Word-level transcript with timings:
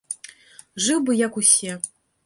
Жыў 0.87 1.05
бы 1.11 1.19
як 1.21 1.41
усе. 1.43 1.81